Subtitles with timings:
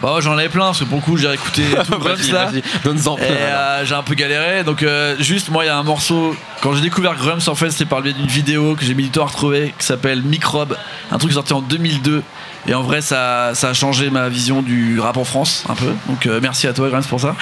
[0.00, 2.30] Bah ouais, j'en avais plein parce que pour le coup j'ai écouté tout Grums Vas-y,
[2.30, 2.52] là.
[2.84, 3.26] donne-en Et plein.
[3.34, 4.62] euh, j'ai un peu galéré.
[4.62, 7.70] Donc euh, juste moi il y a un morceau quand j'ai découvert Grums en fait
[7.72, 10.22] c'était par le biais d'une vidéo que j'ai mis du temps à retrouver qui s'appelle
[10.22, 10.76] Microbe
[11.10, 12.22] un truc sorti en 2002
[12.68, 15.92] et en vrai ça, ça a changé ma vision du rap en France un peu.
[16.06, 17.34] Donc euh, merci à toi Grums pour ça.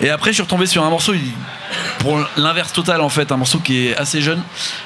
[0.00, 1.12] Et après je suis retombé sur un morceau
[1.98, 4.40] pour l'inverse total en fait un morceau qui est assez jeune.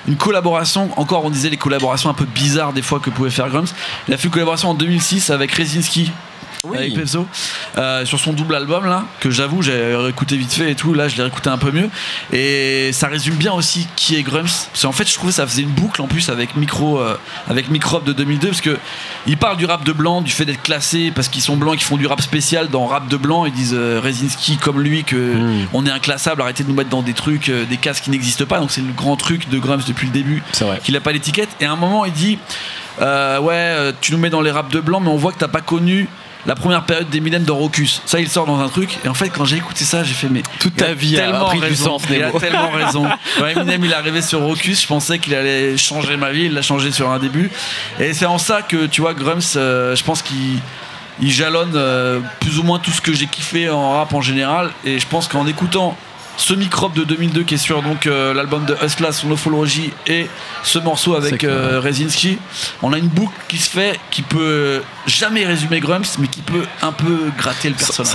[0.08, 3.50] Une collaboration encore on disait les collaborations un peu bizarres des fois que pouvait faire
[3.50, 3.68] Grums
[4.08, 6.10] il a fait une collaboration en 2006 avec Rezinski
[6.66, 6.76] Oui.
[6.76, 7.26] avec Pepso
[7.78, 11.08] euh, sur son double album là que j'avoue j'ai réécouté vite fait et tout là
[11.08, 11.88] je l'ai réécouté un peu mieux
[12.34, 15.46] et ça résume bien aussi qui est Grums parce qu'en fait je trouvais que ça
[15.46, 17.16] faisait une boucle en plus avec Micro euh,
[17.48, 18.76] avec Microbe de 2002 parce que
[19.26, 21.86] ils parlent du rap de blanc du fait d'être classés parce qu'ils sont blancs qu'ils
[21.86, 25.16] font du rap spécial dans rap de blanc ils disent euh, Rezinski comme lui que
[25.16, 25.68] Mm.
[25.72, 28.44] on est inclassable arrêtez de nous mettre dans des trucs euh, des cases qui n'existent
[28.44, 30.42] pas donc c'est le grand truc de Grums depuis le début
[30.82, 31.48] qu'il a pas l'étiquette.
[31.60, 32.38] Et à un moment, il dit
[33.00, 35.48] euh, Ouais, tu nous mets dans les raps de blanc, mais on voit que t'as
[35.48, 36.08] pas connu
[36.46, 38.02] la première période d'Eminem dans Rocus.
[38.06, 38.98] Ça, il sort dans un truc.
[39.04, 41.20] Et en fait, quand j'ai écouté ça, j'ai fait Mais Toute a ta vie a
[41.20, 41.98] tellement pris du raison.
[41.98, 43.06] sens, Il a tellement raison.
[43.38, 46.44] Quand Eminem il est arrivé sur Rocus, je pensais qu'il allait changer ma vie.
[46.44, 47.50] Il l'a changé sur un début.
[47.98, 50.58] Et c'est en ça que tu vois, Grums, euh, je pense qu'il.
[51.22, 54.70] Il jalonne euh, plus ou moins tout ce que j'ai kiffé en rap en général
[54.86, 55.94] et je pense qu'en écoutant
[56.36, 59.28] ce microbe de 2002 qui est sur donc euh, l'album de Hustla son
[60.06, 60.26] et
[60.62, 62.38] ce morceau avec euh, Rezinski
[62.82, 66.64] on a une boucle qui se fait qui peut jamais résumer Grumps mais qui peut
[66.82, 68.12] un peu gratter le personnage